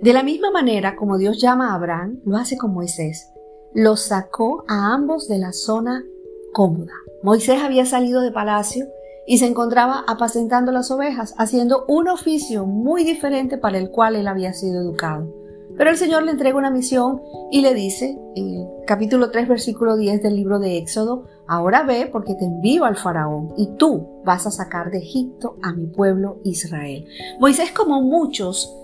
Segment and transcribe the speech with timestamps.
[0.00, 3.32] De la misma manera como Dios llama a Abraham, lo hace con Moisés.
[3.72, 6.04] Lo sacó a ambos de la zona
[6.52, 6.92] cómoda.
[7.22, 8.86] Moisés había salido de palacio
[9.26, 14.28] y se encontraba apacentando las ovejas, haciendo un oficio muy diferente para el cual él
[14.28, 15.34] había sido educado.
[15.78, 19.96] Pero el Señor le entrega una misión y le dice, en el capítulo 3, versículo
[19.96, 24.46] 10 del libro de Éxodo, ahora ve porque te envío al faraón y tú vas
[24.46, 27.06] a sacar de Egipto a mi pueblo Israel.
[27.40, 28.74] Moisés, como muchos,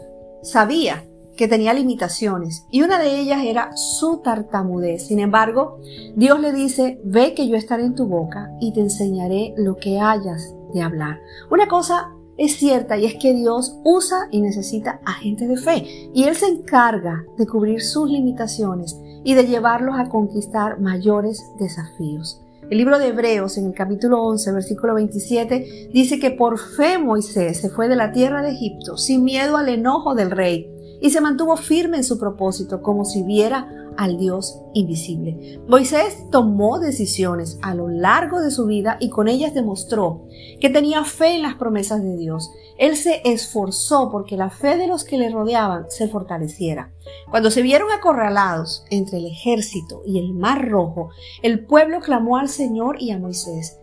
[0.42, 1.04] sabía
[1.36, 5.06] que tenía limitaciones y una de ellas era su tartamudez.
[5.06, 5.78] Sin embargo,
[6.16, 10.00] Dios le dice, ve que yo estaré en tu boca y te enseñaré lo que
[10.00, 11.20] hayas de hablar.
[11.50, 16.10] Una cosa es cierta y es que Dios usa y necesita a gente de fe
[16.14, 22.40] y Él se encarga de cubrir sus limitaciones y de llevarlos a conquistar mayores desafíos.
[22.70, 27.60] El libro de Hebreos en el capítulo 11, versículo 27, dice que por fe Moisés
[27.60, 30.70] se fue de la tierra de Egipto sin miedo al enojo del rey
[31.02, 35.60] y se mantuvo firme en su propósito como si viera al Dios invisible.
[35.68, 40.26] Moisés tomó decisiones a lo largo de su vida y con ellas demostró
[40.60, 42.50] que tenía fe en las promesas de Dios.
[42.78, 46.92] Él se esforzó porque la fe de los que le rodeaban se fortaleciera.
[47.30, 51.10] Cuando se vieron acorralados entre el ejército y el mar rojo,
[51.42, 53.78] el pueblo clamó al Señor y a Moisés.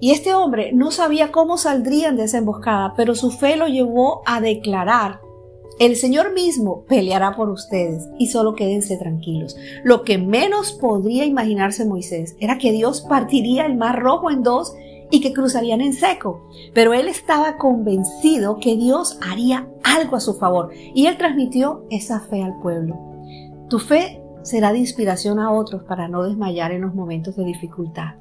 [0.00, 4.20] Y este hombre no sabía cómo saldrían de esa emboscada, pero su fe lo llevó
[4.26, 5.20] a declarar
[5.78, 9.56] el Señor mismo peleará por ustedes y solo quédense tranquilos.
[9.84, 14.74] Lo que menos podría imaginarse Moisés era que Dios partiría el mar rojo en dos
[15.10, 16.48] y que cruzarían en seco.
[16.72, 22.20] Pero él estaba convencido que Dios haría algo a su favor y él transmitió esa
[22.20, 22.96] fe al pueblo.
[23.68, 28.14] Tu fe será de inspiración a otros para no desmayar en los momentos de dificultad.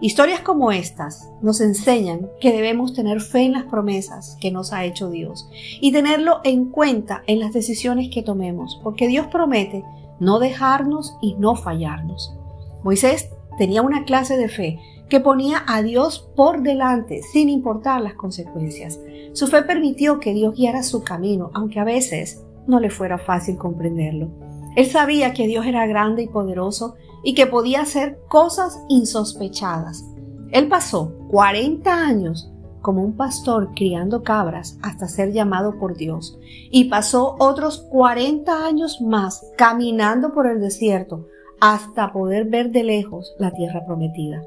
[0.00, 4.84] Historias como estas nos enseñan que debemos tener fe en las promesas que nos ha
[4.84, 5.48] hecho Dios
[5.80, 9.84] y tenerlo en cuenta en las decisiones que tomemos, porque Dios promete
[10.20, 12.36] no dejarnos y no fallarnos.
[12.82, 14.78] Moisés tenía una clase de fe
[15.08, 18.98] que ponía a Dios por delante sin importar las consecuencias.
[19.32, 23.56] Su fe permitió que Dios guiara su camino, aunque a veces no le fuera fácil
[23.56, 24.45] comprenderlo.
[24.76, 26.94] Él sabía que Dios era grande y poderoso
[27.24, 30.04] y que podía hacer cosas insospechadas.
[30.52, 36.38] Él pasó 40 años como un pastor criando cabras hasta ser llamado por Dios
[36.70, 41.26] y pasó otros 40 años más caminando por el desierto
[41.60, 44.44] hasta poder ver de lejos la tierra prometida.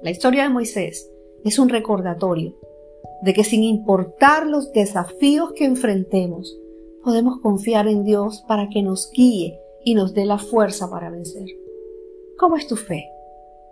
[0.00, 1.10] La historia de Moisés
[1.44, 2.54] es un recordatorio
[3.22, 6.56] de que sin importar los desafíos que enfrentemos,
[7.04, 11.46] podemos confiar en Dios para que nos guíe y nos dé la fuerza para vencer.
[12.38, 13.10] ¿Cómo es tu fe?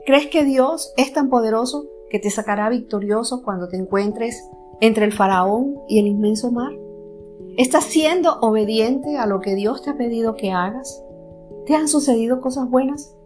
[0.07, 4.43] ¿Crees que Dios es tan poderoso que te sacará victorioso cuando te encuentres
[4.81, 6.73] entre el faraón y el inmenso mar?
[7.57, 11.03] ¿Estás siendo obediente a lo que Dios te ha pedido que hagas?
[11.67, 13.17] ¿Te han sucedido cosas buenas?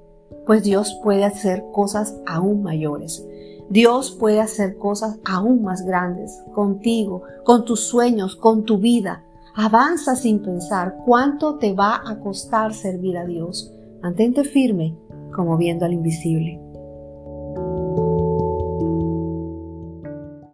[0.47, 3.27] Pues Dios puede hacer cosas aún mayores.
[3.69, 9.26] Dios puede hacer cosas aún más grandes contigo, con tus sueños, con tu vida.
[9.59, 13.73] Avanza sin pensar cuánto te va a costar servir a Dios.
[14.03, 14.95] Mantente firme
[15.35, 16.61] como viendo al invisible.